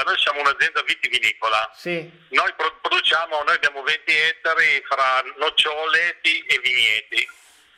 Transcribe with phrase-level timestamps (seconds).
[0.00, 1.70] uh, noi siamo un'azienda vitivinicola.
[1.74, 2.10] Sì.
[2.30, 7.28] Noi produciamo, noi abbiamo 20 ettari fra noccioleti e vigneti.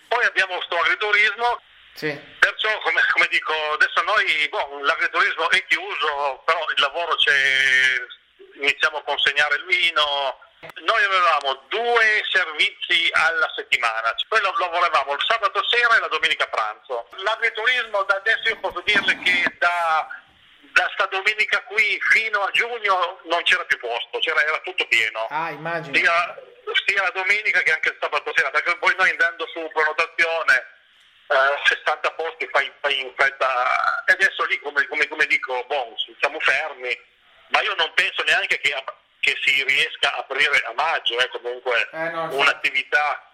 [0.09, 1.61] Poi abbiamo questo agriturismo
[1.99, 2.17] sì.
[2.39, 7.35] Perciò, come, come, dico, adesso noi, boh, l'agriturismo è chiuso, però il lavoro c'è,
[8.55, 10.39] iniziamo a consegnare il vino.
[10.61, 17.09] Noi avevamo due servizi alla settimana, poi lavoravamo il sabato sera e la domenica pranzo.
[17.17, 19.18] L'agriturismo da adesso io posso dirle
[20.99, 25.29] da sta domenica qui fino a giugno non c'era più posto, c'era, era tutto pieno.
[25.31, 25.95] Ah, immagino.
[25.95, 26.37] Sia,
[26.87, 30.77] sia la domenica che anche il sabato sera, perché poi noi andando su prenotazione
[31.29, 35.95] Uh, 60 posti fai, fai, in fretta e adesso lì come, come, come dico bon,
[36.19, 36.99] siamo fermi
[37.49, 38.75] ma io non penso neanche che,
[39.21, 43.31] che si riesca a aprire a maggio eh, comunque eh, no, un'attività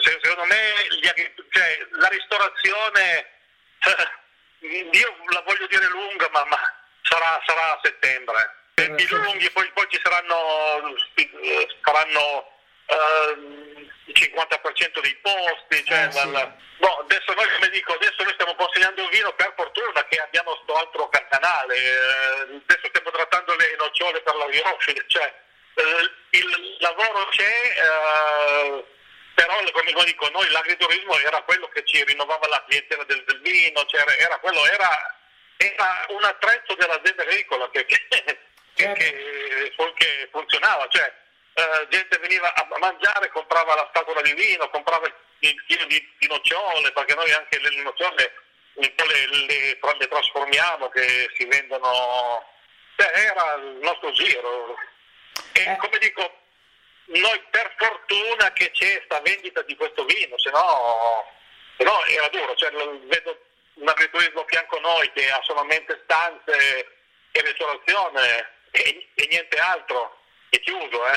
[0.00, 1.10] secondo me gli,
[1.50, 3.26] cioè, la ristorazione
[4.92, 6.55] io la voglio dire lunga ma, ma
[7.26, 10.94] sarà, sarà, a settembre tempi lunghi poi, poi ci saranno
[11.82, 12.52] saranno
[12.86, 13.38] uh,
[14.06, 16.30] il 50% dei posti cioè, eh, sì.
[16.30, 20.20] dal, Boh, adesso noi come dico, adesso noi stiamo consegnando il vino per fortuna che
[20.20, 25.34] abbiamo questo altro canale, eh, adesso stiamo trattando le nocciole per la virofile, cioè
[25.74, 28.84] eh, il lavoro c'è, eh,
[29.34, 33.40] però come, come dico noi l'agriturismo era quello che ci rinnovava la clientela del, del
[33.40, 35.16] vino, cioè, era, quello, era,
[35.56, 37.24] era, un attrezzo dell'azienda
[37.70, 37.86] che,
[38.74, 39.00] certo.
[39.00, 41.12] che, che funzionava, cioè
[41.54, 46.14] eh, gente veniva a mangiare, comprava la scatola di vino, comprava il il chilo di,
[46.18, 48.32] di, nocciole, perché noi anche le nocciole
[48.74, 48.86] le,
[49.46, 52.44] le, le trasformiamo, che si vendono,
[52.96, 54.76] cioè, era il nostro giro.
[55.52, 55.76] E Eh.
[55.76, 56.40] come dico,
[57.06, 61.24] noi per fortuna che c'è sta vendita di questo vino, se no,
[61.76, 63.44] se no era duro, cioè, vedo
[63.74, 66.95] un agriturismo fianco a noi che ha solamente stanze
[67.36, 71.14] e ristorazione e, e niente altro, è chiuso, eh.